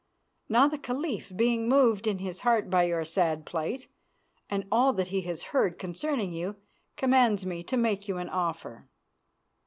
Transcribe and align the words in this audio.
Now 0.49 0.67
the 0.67 0.79
Caliph, 0.79 1.31
being 1.35 1.69
moved 1.69 2.07
in 2.07 2.17
his 2.17 2.39
heart 2.39 2.71
by 2.71 2.85
your 2.85 3.05
sad 3.05 3.45
plight 3.45 3.87
and 4.49 4.65
all 4.71 4.93
that 4.93 5.09
he 5.09 5.21
has 5.29 5.43
heard 5.53 5.77
concerning 5.77 6.33
you, 6.33 6.55
commands 6.97 7.45
me 7.45 7.61
to 7.65 7.77
make 7.77 8.07
you 8.07 8.17
an 8.17 8.27
offer. 8.27 8.87